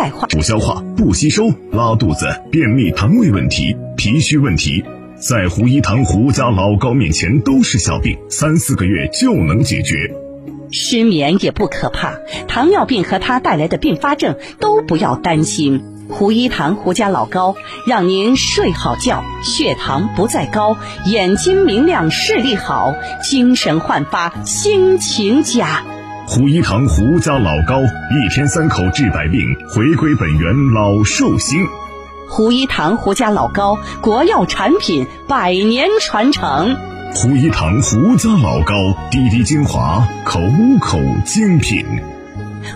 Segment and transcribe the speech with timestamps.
[0.00, 0.26] 再化。
[0.28, 4.82] 不消化、不吸收、拉肚子、便秘、肠胃问题、脾虚问题，
[5.16, 10.10] 在胡一堂胡家老高面前都是小病，三四个月就能解决。
[10.70, 12.14] 失眠也不可怕，
[12.48, 15.82] 糖尿病和它带来的并发症都不要担心。
[16.08, 17.54] 胡一堂胡家老高
[17.86, 25.84] 让您睡好觉，血糖不再高，眼睛明亮，视力好，精神焕发，心情佳。
[26.32, 31.66] 胡一堂胡家老高，一天三口治百病，回归本源老寿星。
[32.28, 36.76] 胡一堂胡家老高，国药产品，百年传承。
[37.16, 38.74] 胡一堂胡家老高，
[39.10, 40.38] 滴滴精华，口
[40.80, 41.84] 口精品。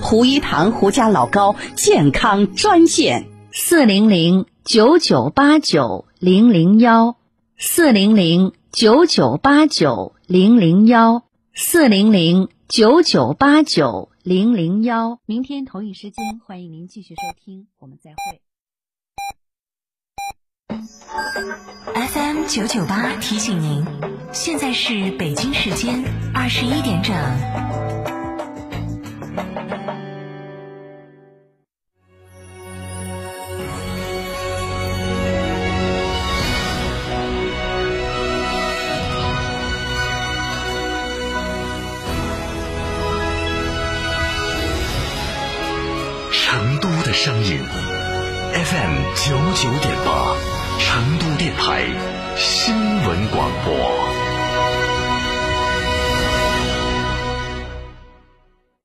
[0.01, 7.15] 胡一堂胡家老高健康专线：四零零九九八九零零幺，
[7.57, 11.23] 四零零九九八九零零幺，
[11.55, 15.21] 四零零九九八九零零幺。
[15.27, 18.41] 明天同一时间，欢迎您继续收听，我们再会。
[21.95, 23.85] FM 九九八提醒您，
[24.33, 27.15] 现在是北京时间二十一点整。
[47.15, 47.61] 声音
[48.53, 50.35] ，FM 九九点八，
[50.81, 51.85] 成都电台
[52.37, 54.24] 新闻广播。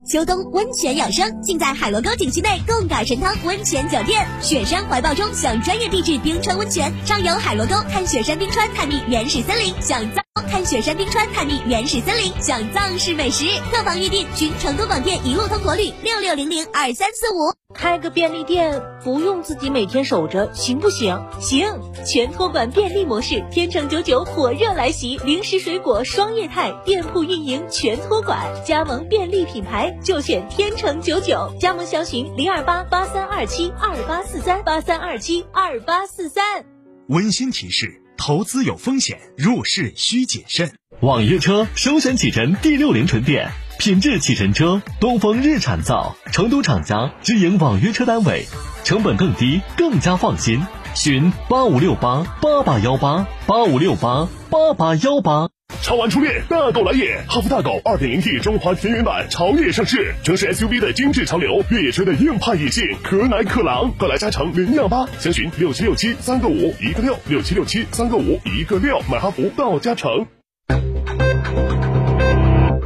[0.09, 4.27] 秋冬温泉养生，尽在海螺沟景区内贡嘎神汤温泉酒店。
[4.41, 13.45] 雪山怀抱中享专业地质冰川温泉，畅游海螺沟看雪山冰川，探秘原始森林，享藏看雪山冰川，探秘原始森林，享藏式美食。
[13.71, 17.53] 客房预订寻成都广电一路通国旅六六零零二三四五。
[17.75, 21.23] 开个便利店不用自己每天守着，行不行？
[21.39, 21.67] 行，
[22.03, 36.65] 全托管便利模式，天成九九火热来袭，零食水果双业态，店铺运营全托管，加盟便利品牌就选天成九九，加盟详询零二八八三二七二八四三八三二七二八四三。
[37.07, 40.71] 温馨提示：投资有风险，入市需谨慎。
[41.01, 43.49] 网约车首选启辰 D 六零纯电。
[43.79, 48.45] 品质启辰车，东风日产造，成都厂家直营网约车单位，
[48.83, 50.61] 成本更低，更加放心。
[50.95, 55.47] 询八五六八八八幺八八五六八八八幺八。
[55.81, 57.23] 超玩初恋，大狗来也！
[57.27, 70.27] 哈弗大狗 2.0T 中华田园版潮越上市，城市 SUV 的精致潮流，越野车的硬派野性，可奶可狼，快来加诚零幺八，详询六七六七三个五一个六六七六七三个五一个六，买哈弗到加诚。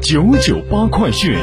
[0.01, 1.35] 九九八快讯，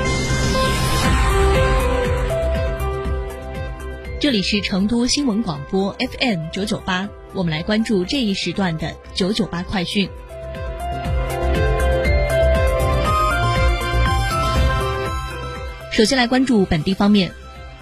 [4.20, 10.08] 这里是成都新闻广播 FM 九九八，我们来关注这一时段的九九八快讯。
[16.00, 17.30] 首先来关注本地方面，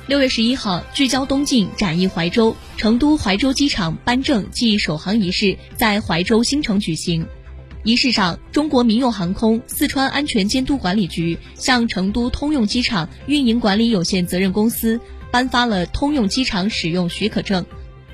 [0.08, 7.24] 六月十一号，聚焦东进，展翼怀州，成都怀州机场颁证暨首航仪式在怀州新城举行。
[7.84, 15.00] 仪式上，中国民用航空四川安全监督管理局向成都通用机场运营管理有限责任公司
[15.30, 17.64] 颁发了通用机场使用许可证，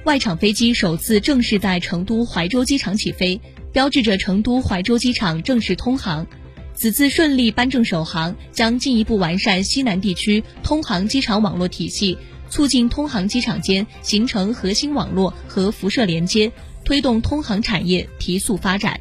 [0.05, 3.41] 外场飞机首次正式在成都怀州机场起飞，
[3.73, 6.27] 标志着成都怀州机场正式通航。
[6.75, 12.19] 此次顺利颁证首航，将进一步完善西南地区通航机场网络体系，
[12.51, 16.51] 促进通航机场间形成核心网络和辐射连接，
[16.85, 19.01] 推动通航产业提速发展。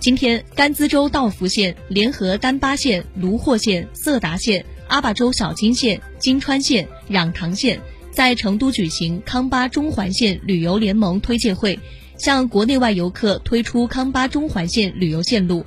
[0.00, 7.80] 今天，甘孜州道孚县联合丹巴县、卢霍县、色达县、阿坝州小金县、金川县、壤塘县
[8.10, 11.78] 在成都举行康巴中环线旅游联盟推介会，
[12.16, 15.64] 向国内外游客推出康巴中环线旅游线路。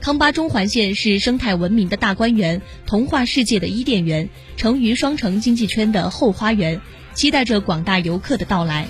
[0.00, 6.80] 康巴中环线是生态文明的大观园，童话世界的伊甸园，成渝双城经济圈的后花园，
[7.14, 8.86] 期待着广大游客的到来。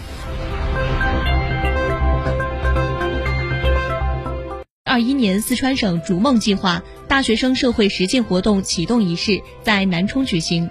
[4.84, 10.69] 二一年四川省逐梦计划大学生社会实践活动启动仪式在南充举行，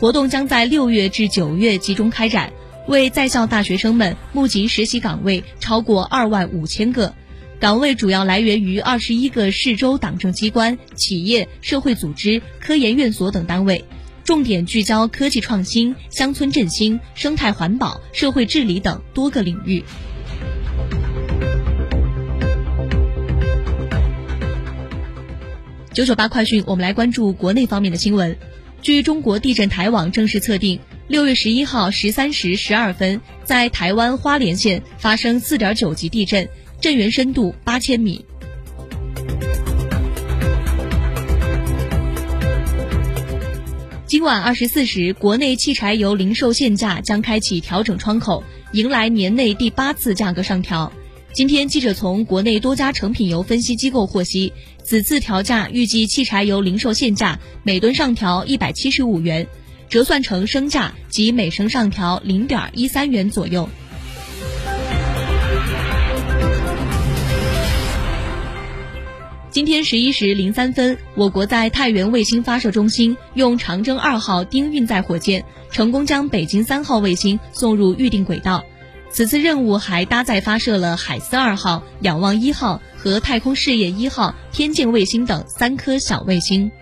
[0.00, 2.52] 活动将在六月至九月集中开展，
[2.86, 7.14] 为在校大学生们募集实习岗位超过二万五千个，
[7.58, 13.86] 岗位主要来源于二十一个市州党政机关、企业、社会组织、科研院所等单位，
[14.22, 19.82] 重点聚焦科技创新、乡村振兴、生态环保、社会治理等多个领域。
[25.94, 28.36] 九九八快讯，我们来关注国内方面的新闻。
[28.82, 36.48] 据中国地震台网正式测定，六月十一号十三时十二分，在台湾花莲县发生四点九级地震，
[36.80, 38.24] 震源深度八千米。
[44.06, 48.42] 今晚二十四时，国内汽柴油零售限价将开启调整窗口，
[48.72, 50.90] 迎来年内第八次价格上调。
[51.34, 54.50] 今天，记者从国内多家成品油分析机构获悉，
[54.82, 59.46] 此次调价预计汽柴油零售限价每吨上调一百七十五元，
[59.88, 63.68] 折算成升价即每升上调零点一三元左右。
[69.50, 78.64] 今天十一时零三分，我国在太原卫星发射中心用长征二号丁运载火箭成功将北京三号卫星送入预定轨道。
[79.10, 86.72] 此次任务还搭载发射了海思二号、仰望一号和太空事业一号天剑卫星等三颗小卫星。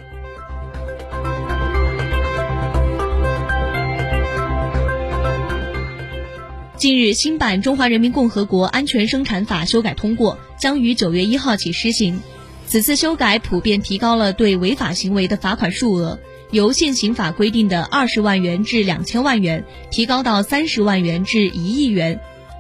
[6.82, 12.20] 近日，新版《中华人民共和国安全生产法》修改通过，将于九月一号起施行。
[12.67, 16.19] 此次修改普遍提高了对违法行为的罚款数额，
[16.50, 22.17] 由现行法规定的二十万元至两千万元，提高到三十万元至一亿元；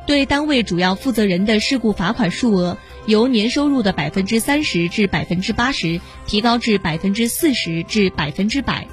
[0.06, 8.86] 对单位主要负责人的事故罚款数额，由年收入的百分之三十至百分之八十，提高至百分之四十至百分之百。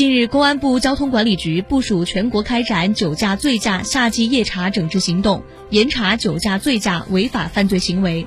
[0.00, 8.26] 近日，公安部交通管理局部署全国开展酒驾醉驾夏季夜查整治行动，严查酒驾醉驾违法犯罪行为。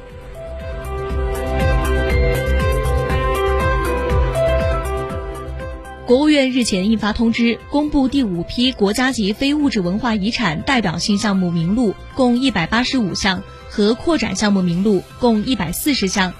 [6.05, 16.35] 国务院日前印发通知，公布第五批国家级非物质文化遗产代表性项目名录，共一百八十五项，和扩展项目名录共一百四十项。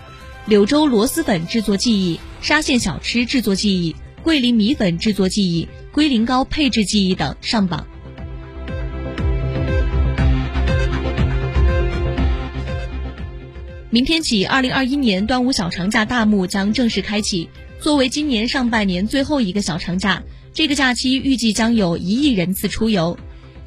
[0.45, 3.95] 柳州螺蛳粉制作技艺、沙县小吃制作技艺。
[4.23, 7.85] 桂林米粉制作技艺、龟苓膏配制技艺等上榜。
[13.89, 17.49] 明天起，二零二一年端午小长假大幕将正式开启。
[17.81, 20.23] 作为今年上半年最后一个小长假，
[20.53, 23.17] 这个假期预计将有一亿人次出游。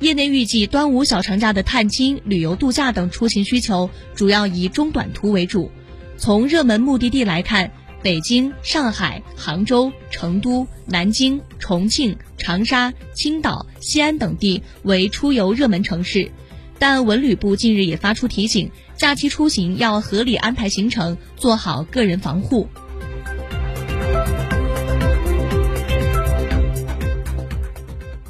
[0.01, 5.71] 业内预计，端午小长假的探亲、旅游度假等出行需求主要以中短途为主。
[6.17, 7.71] 从热门目的地来看，
[8.03, 16.31] 北京、上海、杭州、成都、南京、重庆、长沙、青岛、西安等地为出游热门城市，
[16.79, 22.69] 但文旅部近日也发出提醒：假期出行要合理安排行程，做好个人防护。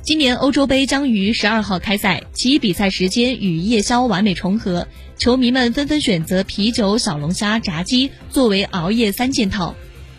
[0.06, 4.86] 今年欧洲杯将于十二号开赛，其比赛时间与夜宵完美重合。
[5.18, 9.74] 球迷们纷纷选择啤酒、小龙虾、炸鸡作为熬夜三件套，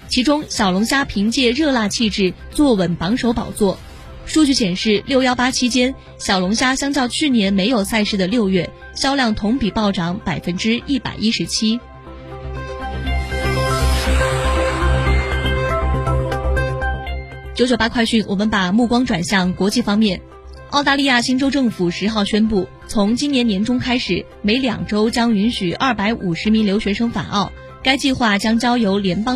[0.10, 3.80] 其中小龙虾凭借热辣气质坐稳榜首宝座。
[4.26, 11.80] 数据显示，六幺八期间，小龙虾相较去年没有赛事的六月，销量同比暴涨百分之一百一十七。
[17.58, 20.22] 九九八快讯，我们把目光转向国际方面。
[20.70, 27.52] 澳大利亚新州政府十号宣布，从今年年中开始，每两周将允许二百五十名留学生返澳。
[27.82, 29.36] 该计划将交由联邦。